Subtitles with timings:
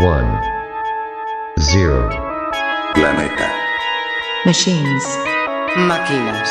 [0.00, 0.40] One.
[1.60, 2.08] Zero.
[2.94, 3.48] Planeta.
[4.44, 5.04] Machines.
[5.76, 6.48] Máquinas.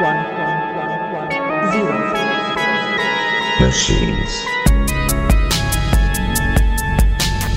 [0.00, 0.20] One.
[1.72, 1.94] Zero.
[3.60, 4.44] Machines.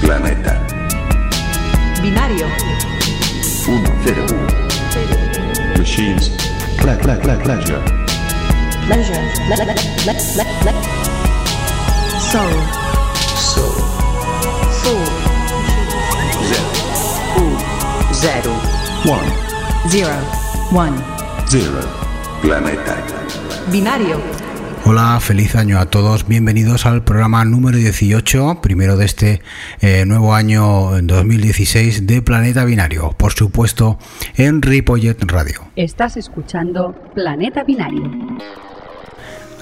[0.02, 0.54] Planeta.
[2.02, 2.48] Binario.
[3.68, 5.78] 1, 0, 1.
[5.78, 6.30] Machines.
[6.78, 7.82] Ple, ple, ple, pleasure.
[8.88, 9.22] Pleasure.
[9.50, 9.76] Le- le- le-
[10.06, 10.82] le- le-
[12.32, 12.54] Soul.
[13.36, 13.76] Soul.
[14.82, 15.11] Soul.
[18.21, 18.53] Zero.
[19.03, 19.34] One.
[19.89, 20.13] Zero.
[20.71, 20.95] One.
[21.48, 21.80] Zero.
[22.39, 22.95] Planeta.
[23.71, 24.21] Binario.
[24.85, 26.27] Hola, feliz año a todos.
[26.27, 29.41] Bienvenidos al programa número 18, primero de este
[29.80, 33.97] eh, nuevo año en 2016 de Planeta Binario, por supuesto
[34.35, 35.63] en Ripollet Radio.
[35.75, 38.03] Estás escuchando Planeta Binario.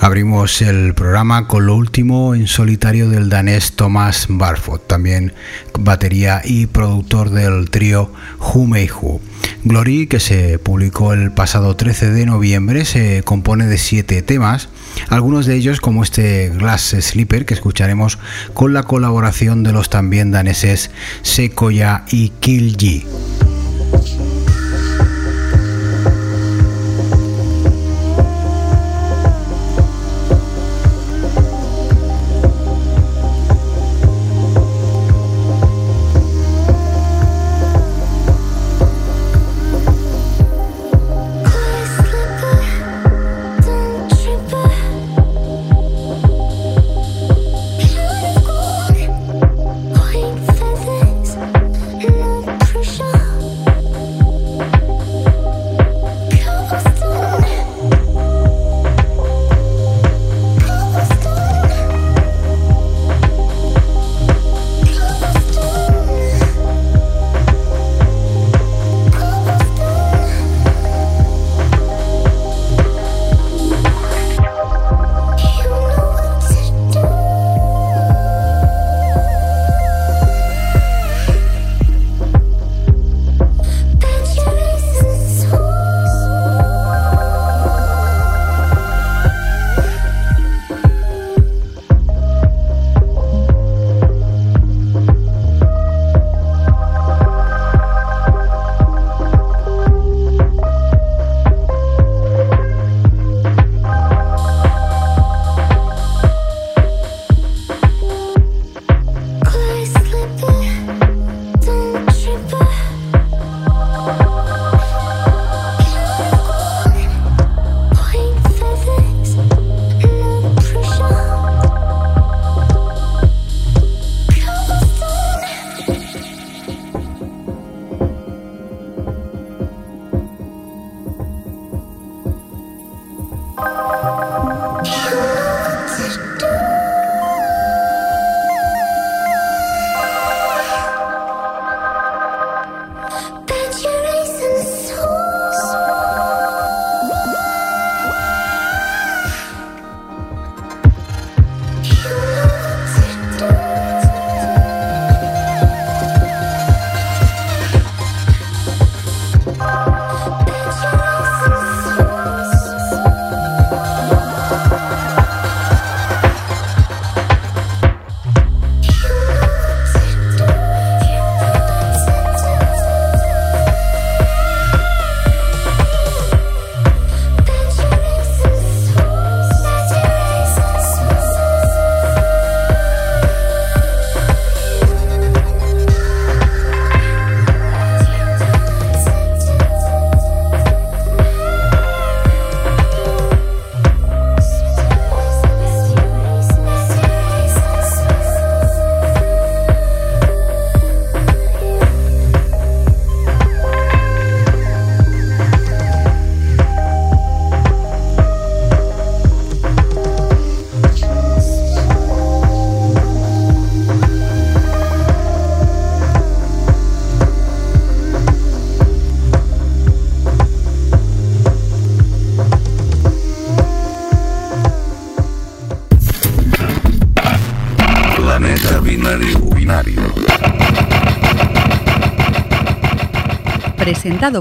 [0.01, 5.33] Abrimos el programa con lo último en solitario del danés Thomas Barfot, también
[5.77, 9.19] batería y productor del trío Who.
[9.65, 14.69] Glory, que se publicó el pasado 13 de noviembre, se compone de siete temas,
[15.09, 18.19] algunos de ellos como este Glass Sleeper que escucharemos
[18.53, 20.91] con la colaboración de los también daneses
[21.23, 22.77] Sekoya y Kill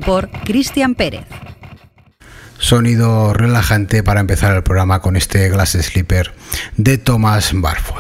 [0.05, 1.25] Por Cristian Pérez.
[2.59, 6.33] Sonido relajante para empezar el programa con este Glass Sleeper
[6.77, 7.98] de Thomas Barfoot.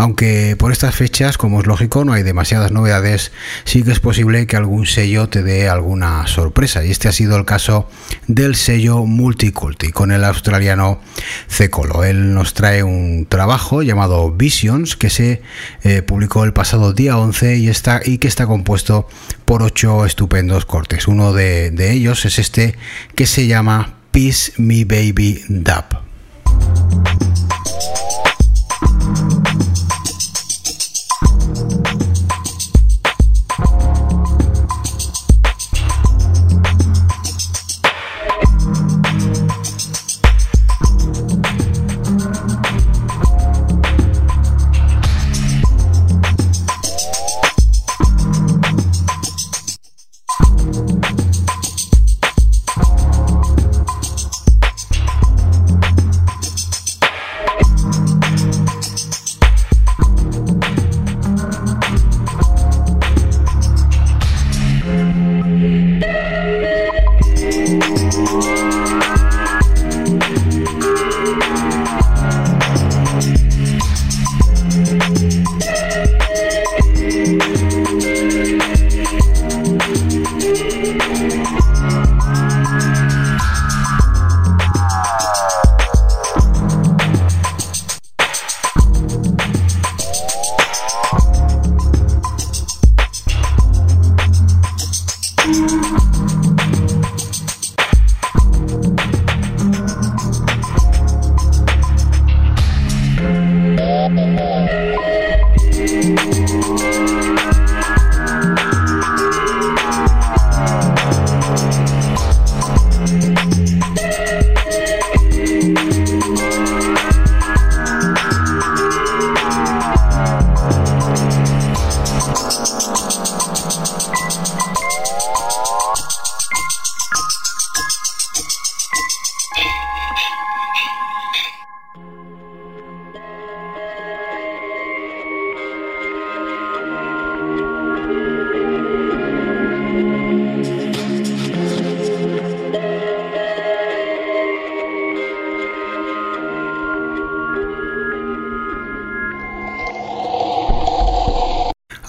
[0.00, 3.32] Aunque por estas fechas, como es lógico, no hay demasiadas novedades,
[3.64, 6.82] sí que es posible que algún sello te dé alguna sorpresa.
[6.82, 7.86] Y este ha sido el caso
[8.26, 11.02] del sello Multiculti con el australiano
[11.48, 12.02] Cecolo.
[12.02, 15.42] Él nos trae un trabajo llamado Visions que se
[15.82, 19.06] eh, publicó el pasado día 11 y, está, y que está compuesto
[19.44, 21.08] por ocho estupendos cortes.
[21.08, 22.74] Uno de, de ellos es este
[23.14, 26.00] que se llama Peace Me Baby Dub.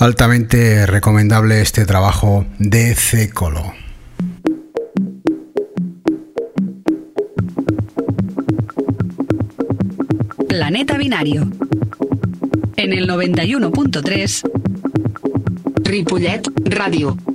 [0.02, 3.72] Altamente recomendable este trabajo de Cecolo.
[10.50, 11.48] Planeta Binario.
[12.78, 14.42] En el 91.3
[15.84, 17.31] Ripollet Ràdio.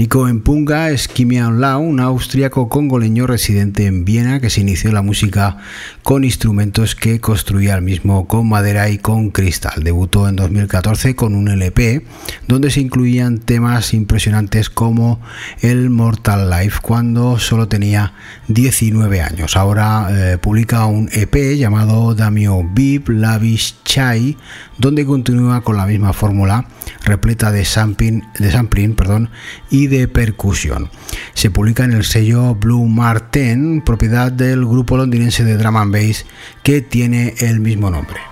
[0.00, 5.02] Nico Empunga es Kimian Lau, un austriaco congoleño residente en Viena que se inició la
[5.02, 5.58] música
[6.02, 9.84] con instrumentos que construía el mismo con madera y con cristal.
[9.84, 12.02] Debutó en 2014 con un LP
[12.48, 15.20] donde se incluían temas impresionantes como
[15.60, 18.14] el Mortal Life cuando solo tenía
[18.48, 19.54] 19 años.
[19.54, 24.38] Ahora eh, publica un EP llamado Damio Bib Lavish Chai
[24.78, 26.66] donde continúa con la misma fórmula
[27.04, 29.30] repleta de sampling, de sampling perdón,
[29.70, 30.90] y de percusión.
[31.34, 36.24] Se publica en el sello Blue Martin, propiedad del grupo londinense de drum and bass
[36.62, 38.29] que tiene el mismo nombre.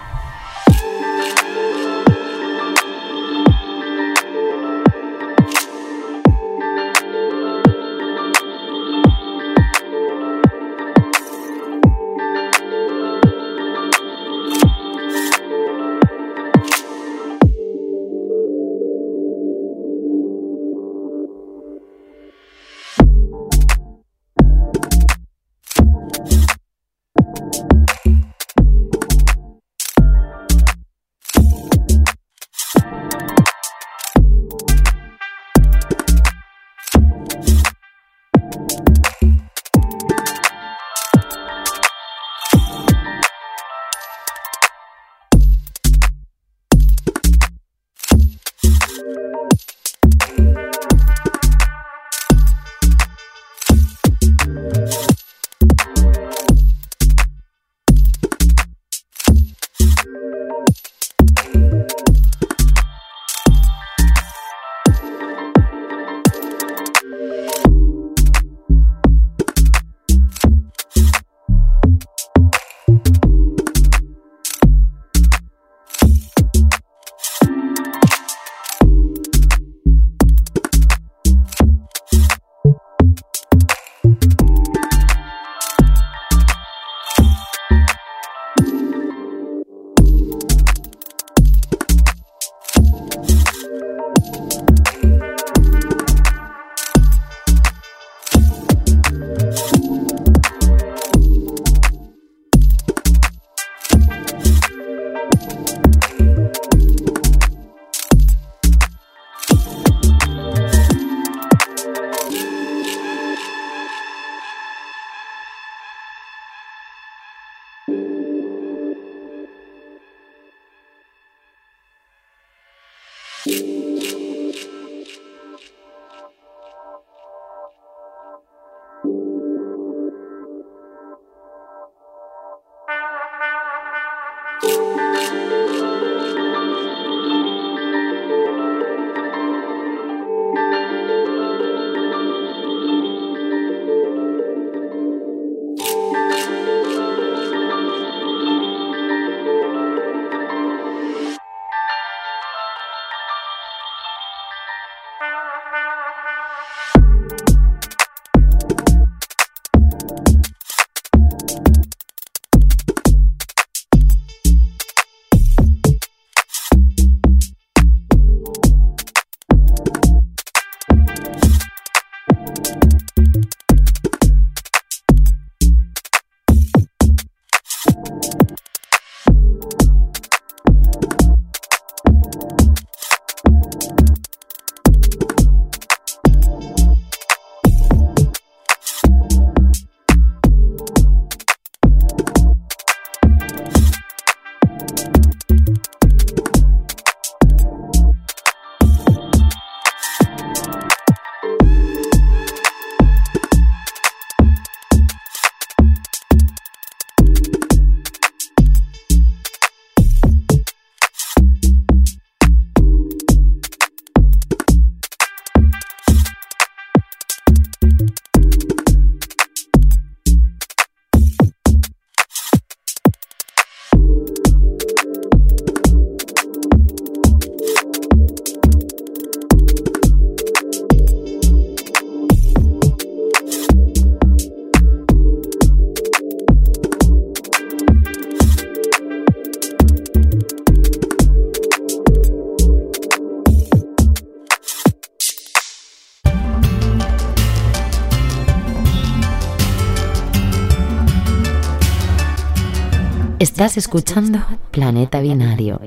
[253.58, 254.38] Estás escuchando
[254.70, 255.80] Planeta Binario.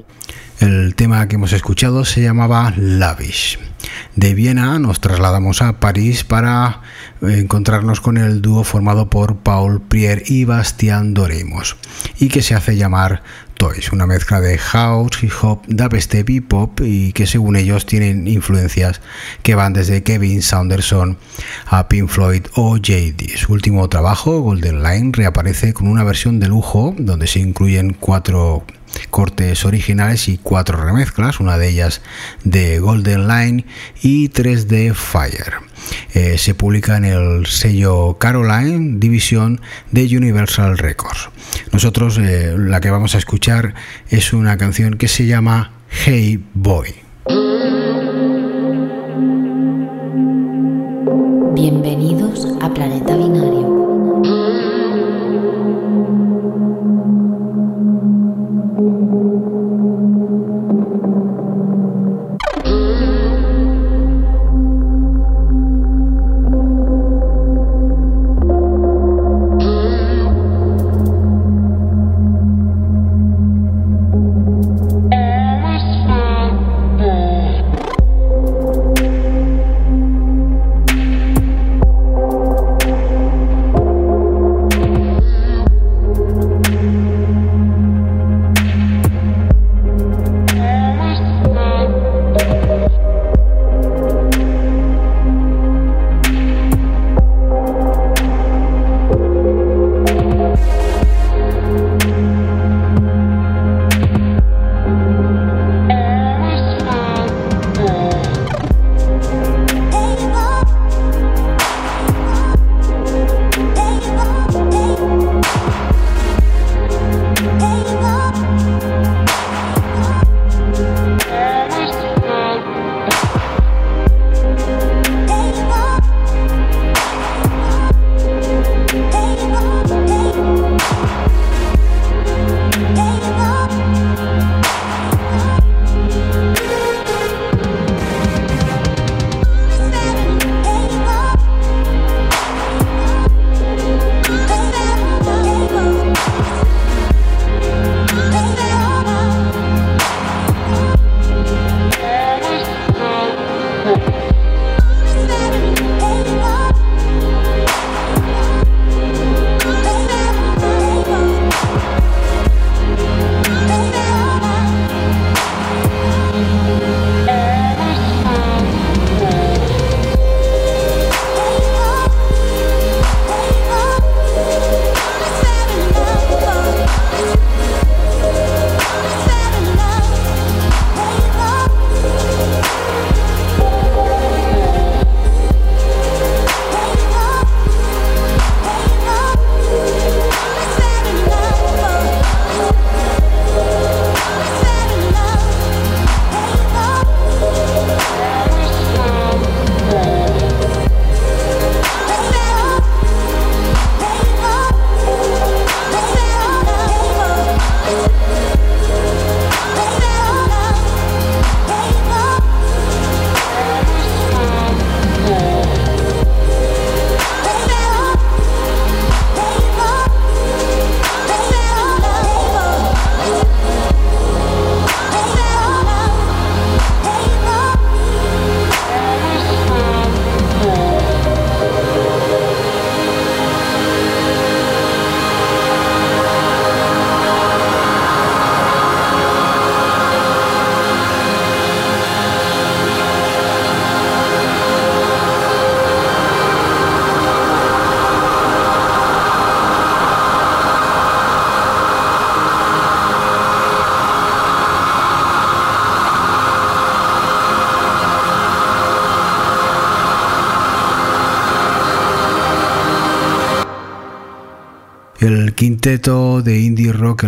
[0.59, 3.59] El tema que hemos escuchado se llamaba Lavish.
[4.13, 6.81] De Viena nos trasladamos a París para
[7.21, 11.77] encontrarnos con el dúo formado por Paul Prier y Bastian Doremos
[12.19, 13.23] y que se hace llamar
[13.61, 18.27] Toys, una mezcla de house, hip hop, dubstep y pop y que según ellos tienen
[18.27, 19.01] influencias
[19.43, 21.19] que van desde Kevin Saunderson
[21.67, 23.37] a Pink Floyd o JD.
[23.37, 28.65] Su último trabajo, Golden Line, reaparece con una versión de lujo donde se incluyen cuatro
[29.09, 32.01] cortes originales y cuatro remezclas, una de ellas
[32.43, 33.65] de Golden Line
[34.01, 35.55] y tres de Fire.
[36.13, 41.29] Eh, se publica en el sello Caroline, división de Universal Records.
[41.71, 43.73] Nosotros eh, la que vamos a escuchar
[44.09, 46.95] es una canción que se llama Hey Boy.
[51.53, 53.60] Bienvenidos a Planeta Binario.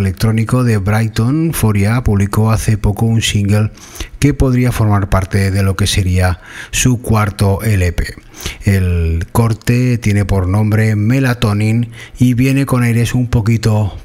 [0.00, 3.70] Electrónico de Brighton, Foria, publicó hace poco un single
[4.18, 8.14] que podría formar parte de lo que sería su cuarto LP.
[8.64, 13.96] El corte tiene por nombre Melatonin y viene con aires un poquito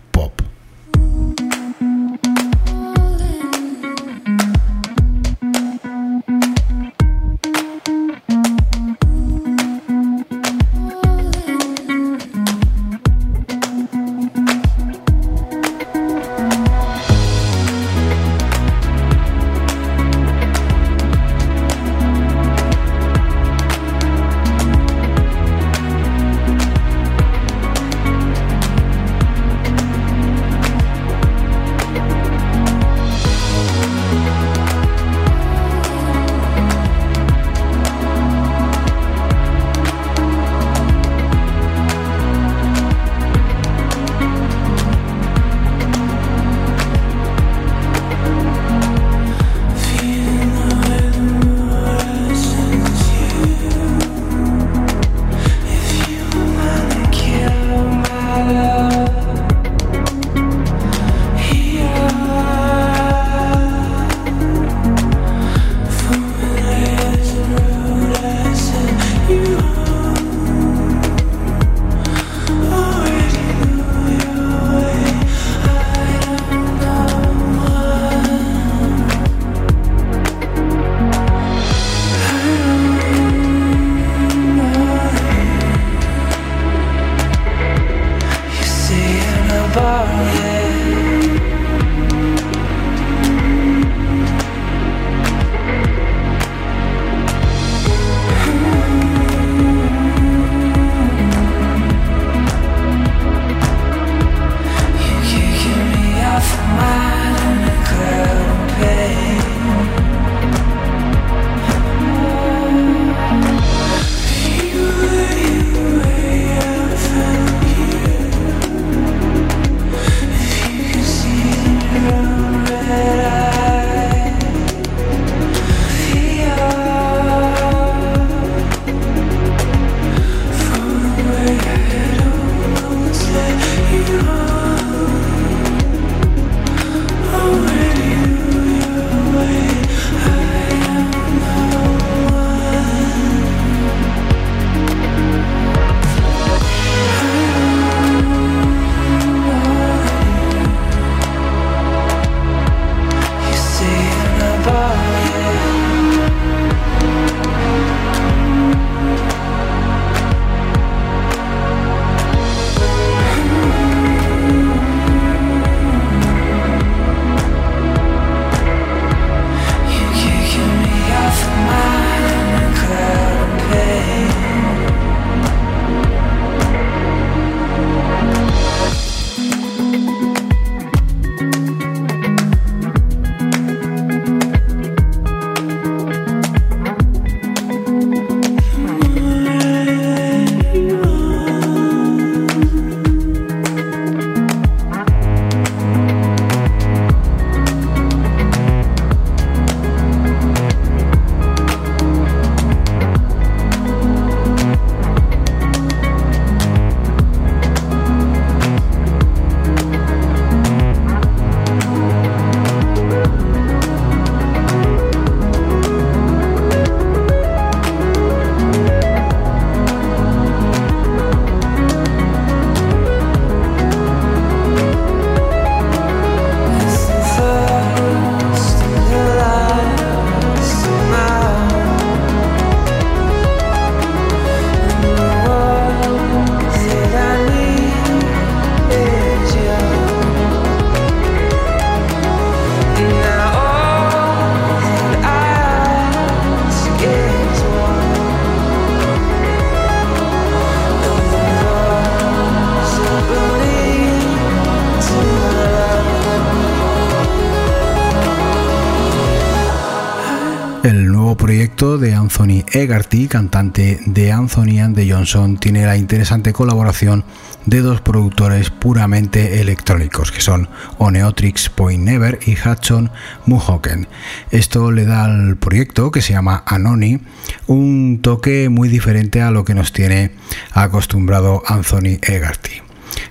[261.49, 267.23] de Anthony Egarty, cantante de Anthony and the Johnson, tiene la interesante colaboración
[267.65, 273.09] de dos productores puramente electrónicos, que son Oneotrix Point Never y Hudson
[273.47, 274.07] Muhoken.
[274.51, 277.19] Esto le da al proyecto, que se llama Anoni,
[277.65, 280.35] un toque muy diferente a lo que nos tiene
[280.73, 282.83] acostumbrado Anthony Egarty.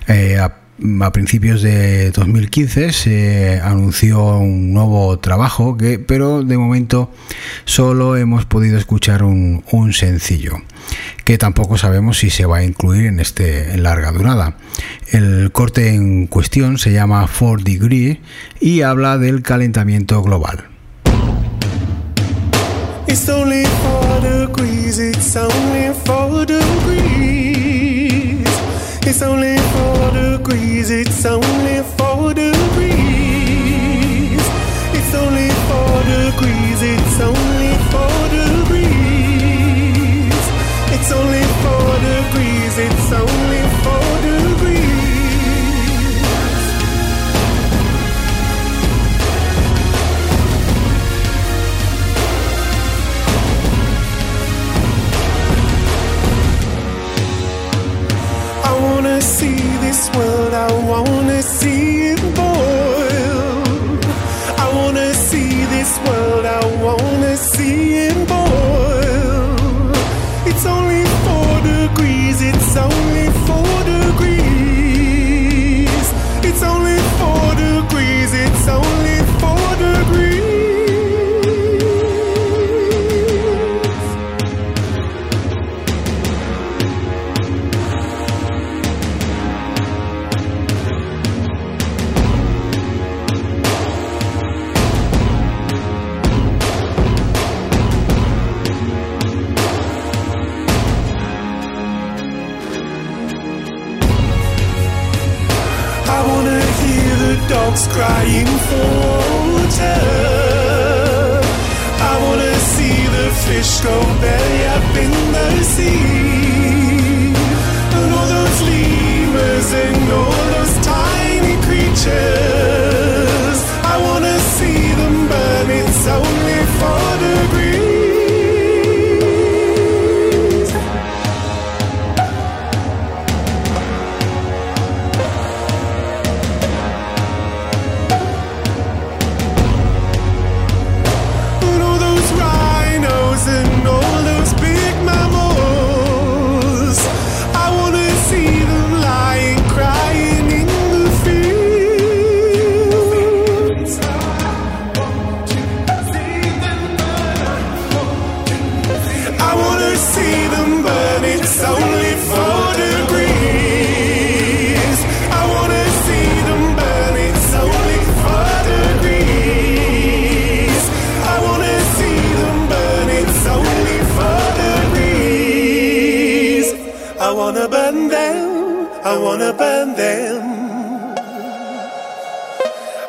[0.09, 0.39] Eh,
[1.01, 7.11] a principios de 2015 se anunció un nuevo trabajo, que, pero de momento
[7.65, 9.63] solo hemos podido escuchar un,
[9.93, 10.61] sencillo,
[11.25, 14.57] que tampoco sabemos si se va a incluir en este en larga durada.
[15.11, 18.21] El corte en cuestión se llama 4 Degree
[18.59, 20.65] y habla del calentamiento global.
[29.09, 30.91] It's only four degrees.
[30.91, 33.09] It's only four degrees.
[34.93, 36.81] It's only four degrees.
[36.83, 38.49] It's only four degrees.
[59.21, 60.53] See this world.
[60.53, 61.98] I wanna see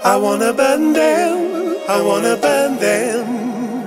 [0.02, 3.86] I wanna burn them, I wanna burn them.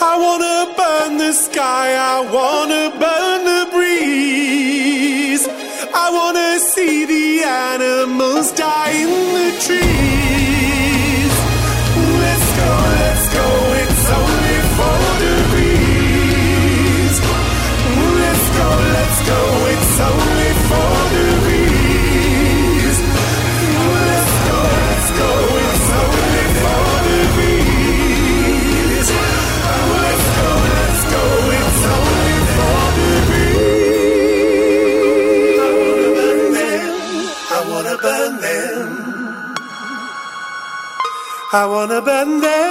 [0.00, 5.46] I wanna burn the sky, I wanna burn the breeze.
[5.94, 10.17] I wanna see the animals die in the trees.
[41.50, 42.67] I wanna bend there.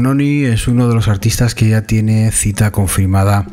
[0.00, 3.44] Anoni es uno de los artistas que ya tiene cita confirmada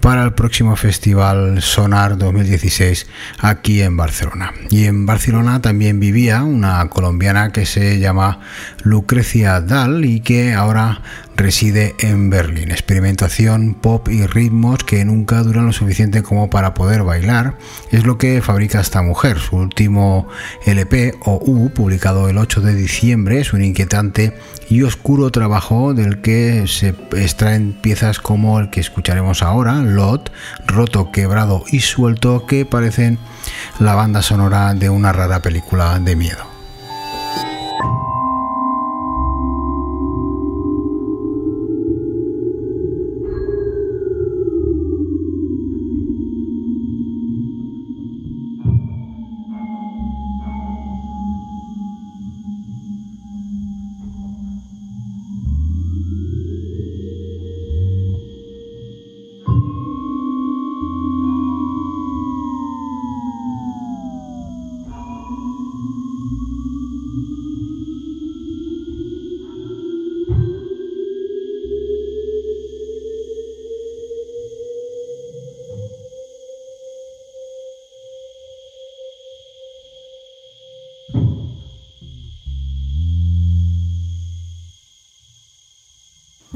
[0.00, 3.06] para el próximo festival Sonar 2016
[3.38, 4.54] aquí en Barcelona.
[4.70, 8.40] Y en Barcelona también vivía una colombiana que se llama
[8.82, 11.02] Lucrecia Dal y que ahora
[11.36, 12.70] reside en Berlín.
[12.70, 17.56] Experimentación, pop y ritmos que nunca duran lo suficiente como para poder bailar
[17.90, 19.38] es lo que fabrica esta mujer.
[19.38, 20.28] Su último
[20.66, 24.36] LP o U, publicado el 8 de diciembre, es un inquietante
[24.68, 30.30] y oscuro trabajo del que se extraen piezas como el que escucharemos ahora, Lot,
[30.66, 33.18] roto, quebrado y suelto, que parecen
[33.78, 36.49] la banda sonora de una rara película de miedo.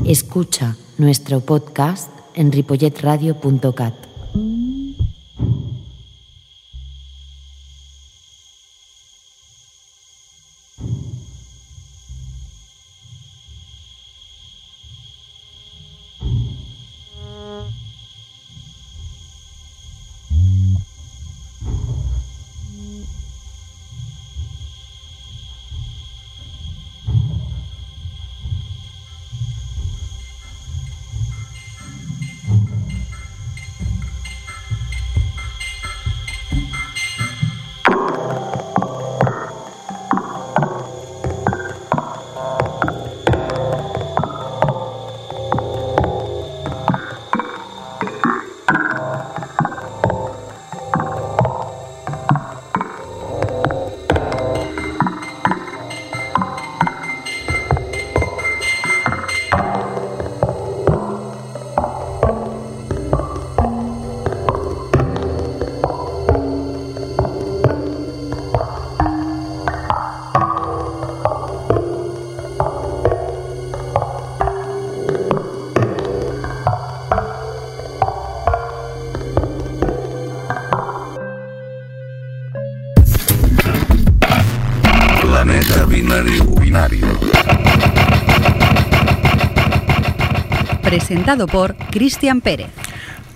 [0.06, 4.13] Escucha nuestro podcast en ripolletradio.cat.
[90.94, 92.68] Presentado por Cristian Pérez.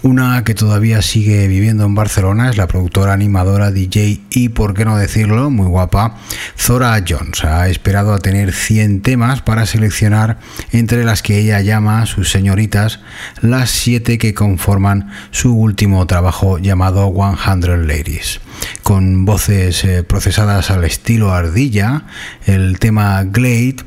[0.03, 4.85] Una que todavía sigue viviendo en Barcelona es la productora animadora DJ y, por qué
[4.85, 6.19] no decirlo, muy guapa,
[6.57, 7.43] Zora Jones.
[7.43, 10.39] Ha esperado a tener 100 temas para seleccionar
[10.71, 13.01] entre las que ella llama sus señoritas
[13.41, 18.41] las 7 que conforman su último trabajo llamado 100 Ladies.
[18.85, 22.05] Con voces eh, procesadas al estilo ardilla,
[22.47, 23.79] el tema Glade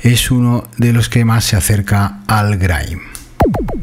[0.00, 3.11] es uno de los que más se acerca al grime.
[3.44, 3.81] you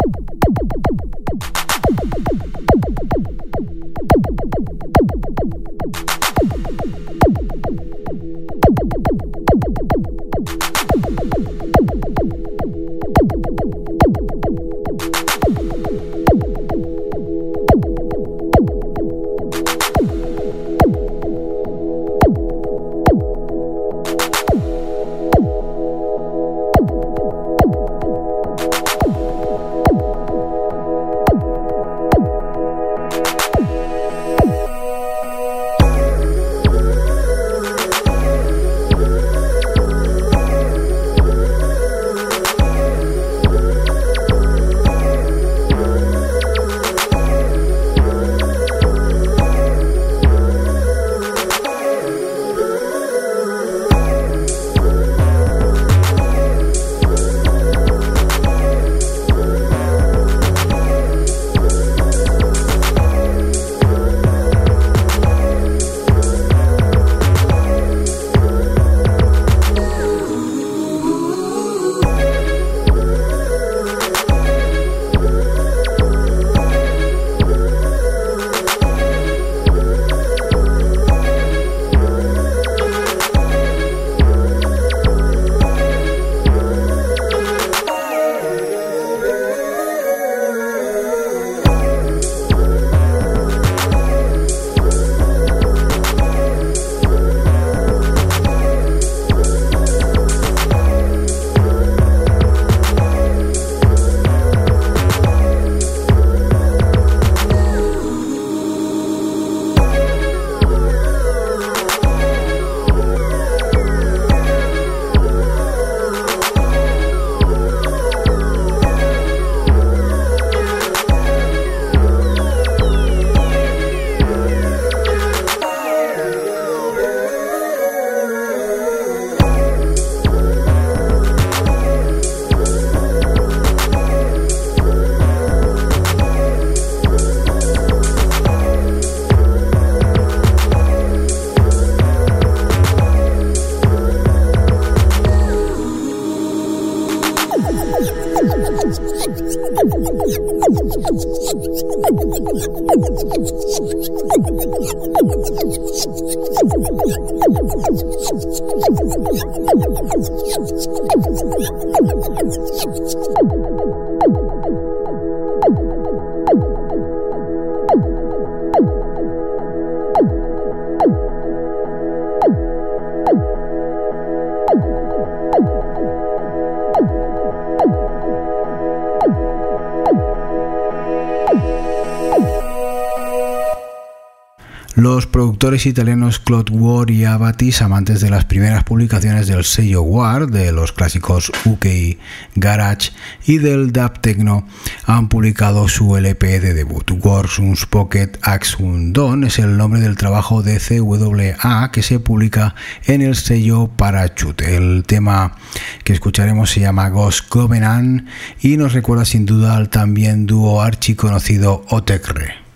[184.99, 190.47] Los productores italianos Claude Ward y Abatis, amantes de las primeras publicaciones del sello War,
[190.47, 192.17] de los clásicos UK
[192.55, 193.11] Garage
[193.45, 194.67] y del Dub Techno,
[195.05, 197.09] han publicado su LP de debut.
[197.23, 203.21] Wars Pocket Axe Don es el nombre del trabajo de CWA que se publica en
[203.21, 204.75] el sello Parachute.
[204.75, 205.55] El tema
[206.03, 208.27] que escucharemos se llama Ghost Covenant
[208.59, 212.68] y nos recuerda sin duda al también dúo archiconocido Otecre.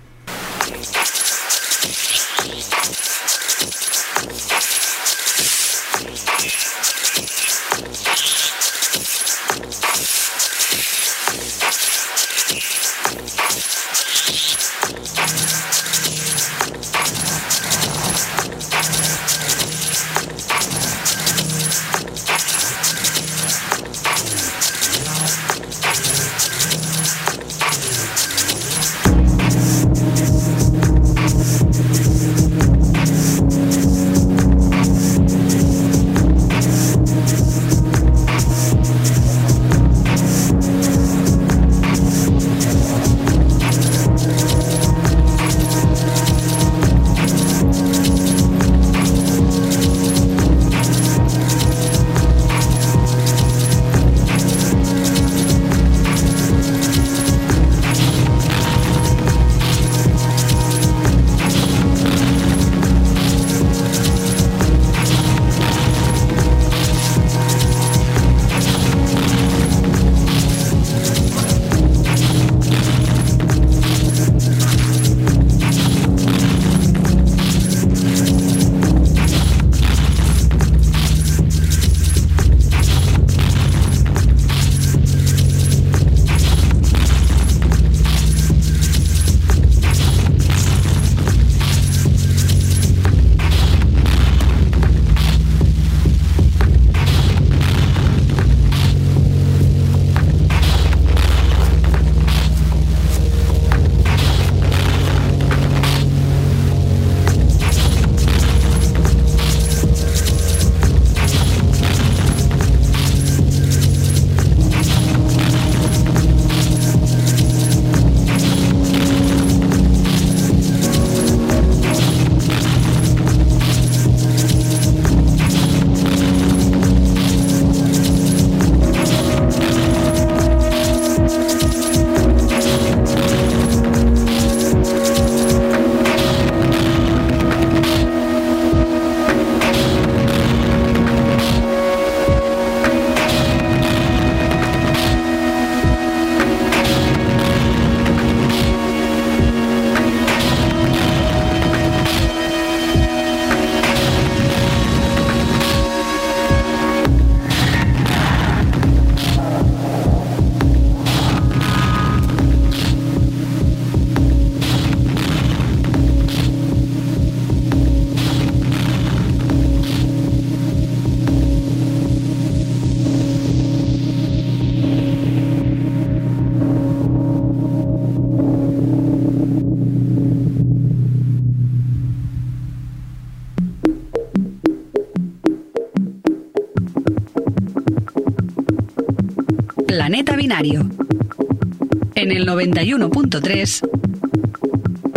[192.24, 193.82] En el 91.3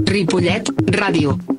[0.07, 1.56] Ripollet Ràdio.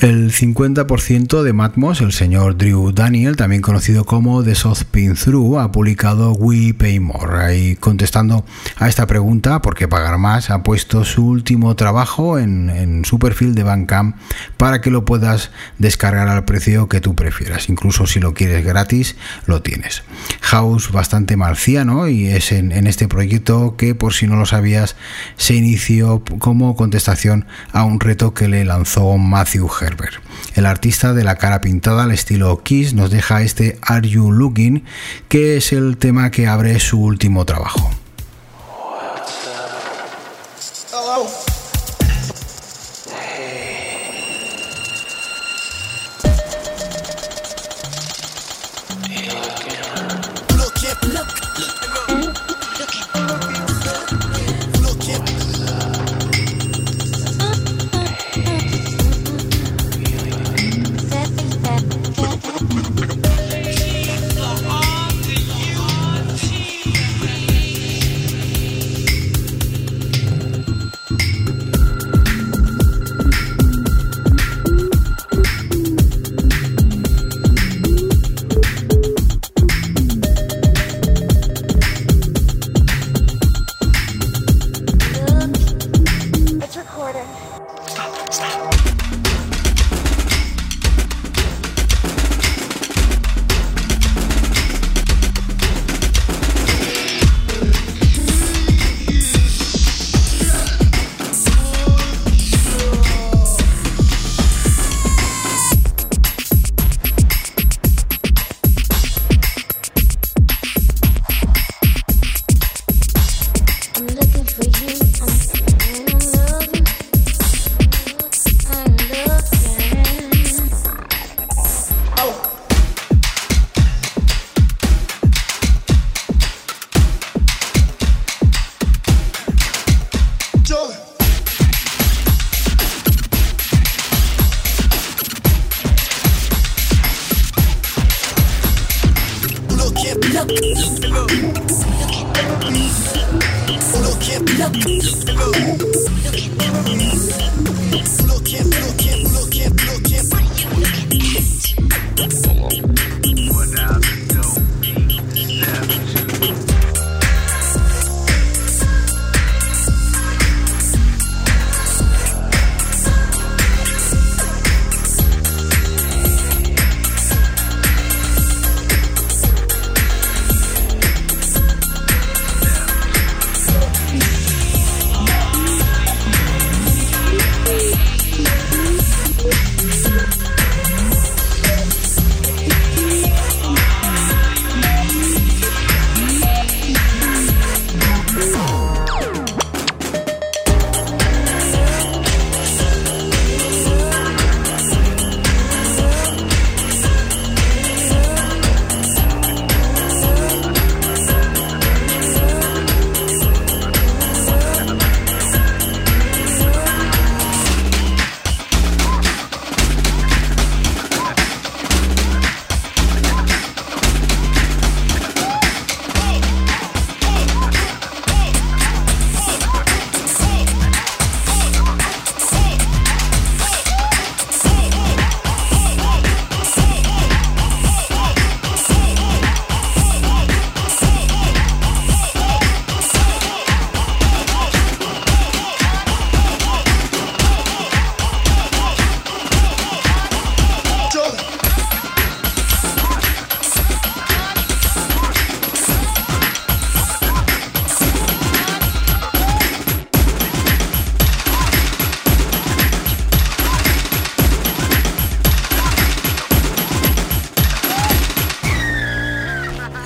[0.00, 5.58] El 50% de Matmos, el señor Drew Daniel, también conocido como The Soft Pin Through,
[5.58, 7.58] ha publicado We Pay More.
[7.58, 8.44] Y contestando
[8.76, 10.50] a esta pregunta, ¿por qué pagar más?
[10.50, 14.16] Ha puesto su último trabajo en, en su perfil de Bandcamp
[14.56, 17.68] para que lo puedas descargar al precio que tú prefieras.
[17.68, 20.04] Incluso si lo quieres gratis, lo tienes.
[20.48, 24.96] House bastante marciano y es en, este proyecto que, por si no lo sabías,
[25.36, 30.14] se inició como contestación a un reto que le lanzó Matthew Herbert.
[30.54, 34.84] El artista de la cara pintada al estilo Kiss nos deja este Are You Looking,
[35.28, 37.90] que es el tema que abre su último trabajo.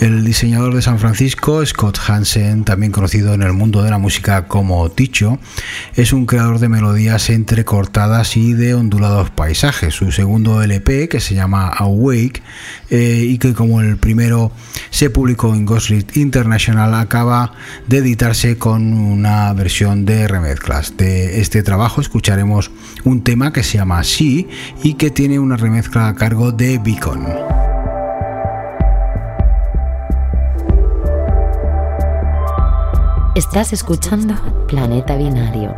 [0.02, 4.48] El diseñador de San Francisco, Scott Hansen, también conocido en el mundo de la música
[4.48, 5.38] como Ticho,
[5.94, 9.94] es un creador de melodías entrecortadas y de ondulados paisajes.
[9.94, 12.42] Su segundo LP, que se llama Awake,
[12.90, 14.50] eh, y que como el primero
[14.90, 17.52] se publicó en Ghostlit International, acaba
[17.86, 20.96] de editarse con una versión de remezclas.
[20.96, 22.72] De este trabajo escucharemos
[23.04, 24.48] un tema que se llama She
[24.82, 27.71] y que tiene una remezcla a cargo de Beacon.
[33.34, 34.34] Estás escuchando
[34.68, 35.74] Planeta Binario.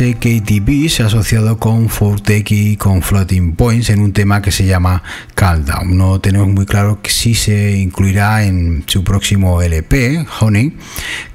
[0.00, 4.42] Londinense Katie B se ha asociado con Fortec y con Floating Points en un tema
[4.42, 5.02] que se llama
[5.34, 5.96] Calm Down.
[5.96, 10.76] No tenemos muy claro si se incluirá en su próximo LP, Honey,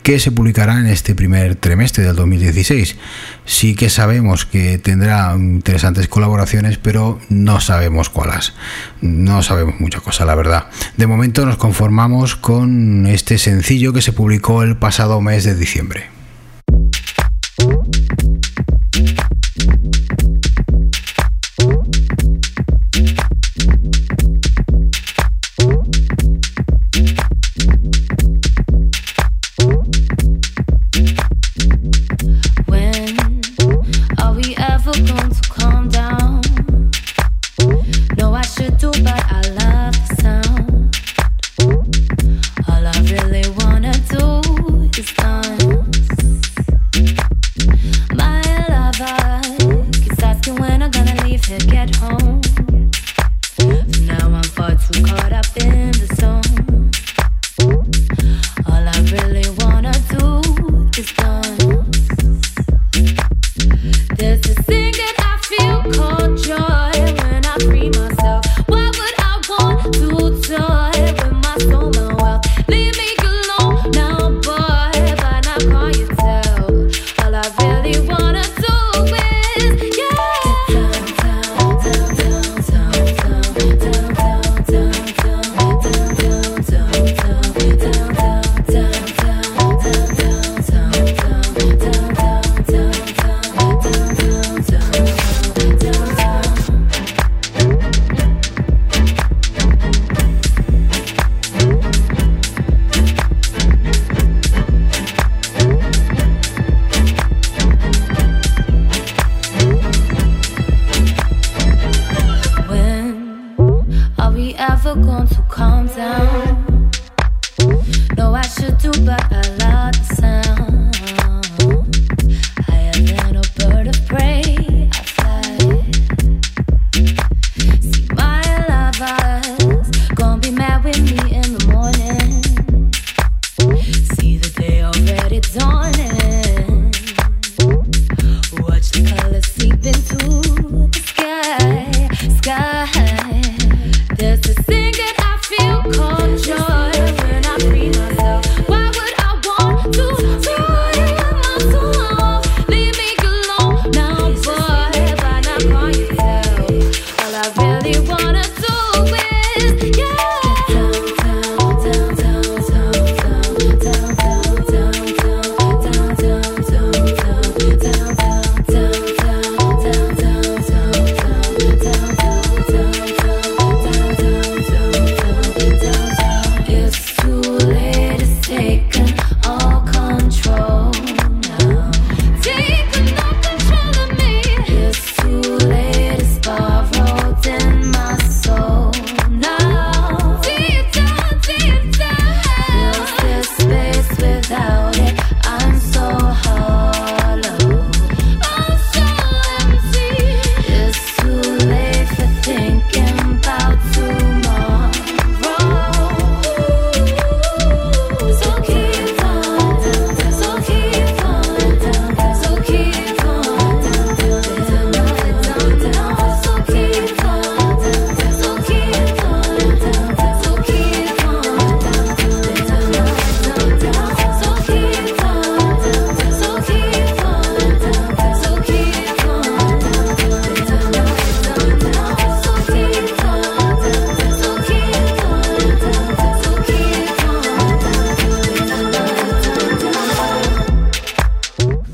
[0.03, 2.97] que se publicará en este primer trimestre del 2016.
[3.45, 8.53] Sí que sabemos que tendrá interesantes colaboraciones, pero no sabemos cuáles.
[9.01, 10.67] No sabemos mucha cosa, la verdad.
[10.97, 16.18] De momento nos conformamos con este sencillo que se publicó el pasado mes de diciembre.
[34.99, 35.48] Welcome to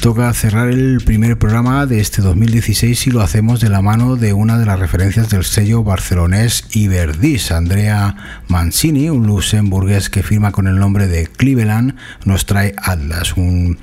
[0.06, 4.34] toca cerrar el primer programa de este 2016 y lo hacemos de la mano de
[4.34, 10.68] una de las referencias del sello barcelonés Iberdis, Andrea Mancini, un luxemburgués que firma con
[10.68, 13.80] el nombre de Cleveland, nos trae Atlas, un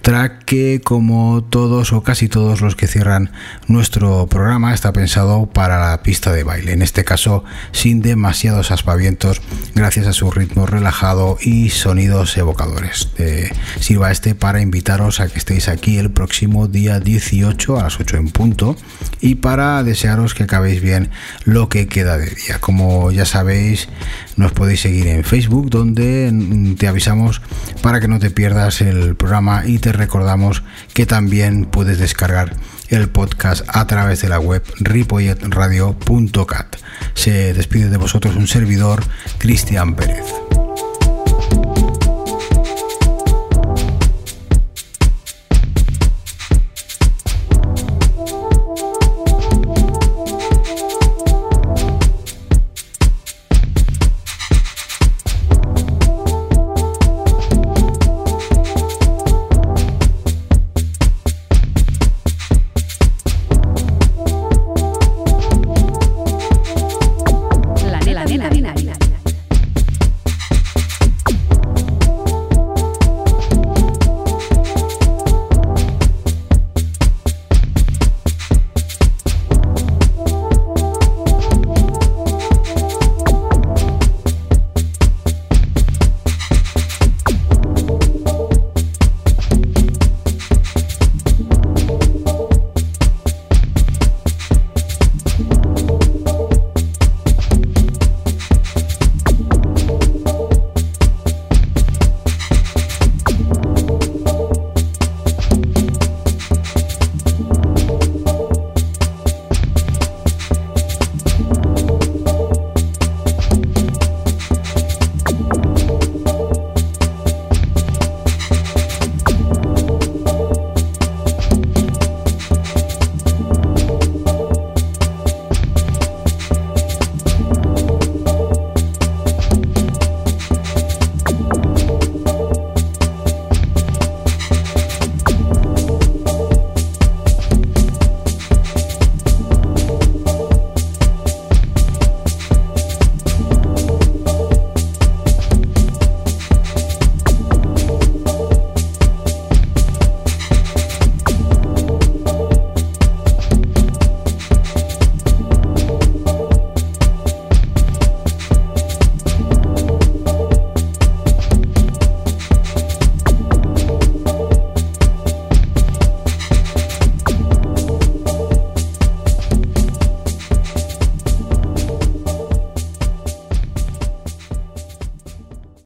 [0.00, 3.32] track que como todos o casi todos los que cierran
[3.66, 9.42] nuestro programa está pensado para la pista de baile, en este caso sin demasiados aspavientos
[9.74, 13.08] gracias a su ritmo relajado y sonidos evocadores.
[13.18, 13.50] Eh,
[13.80, 18.16] sirva este para invitaros a que estéis aquí el próximo día 18 a las 8
[18.16, 18.76] en punto
[19.20, 21.10] y para desearos que acabéis bien
[21.44, 22.58] lo que queda de día.
[22.60, 23.88] Como ya sabéis,
[24.36, 27.40] nos podéis seguir en Facebook donde mm, te avisamos
[27.82, 30.62] para que no te pierdas el programa y te recordamos
[30.92, 32.56] que también puedes descargar
[32.88, 36.76] el podcast a través de la web ripolletradio.cat.
[37.14, 39.04] Se despide de vosotros un servidor,
[39.38, 40.24] Cristian Pérez.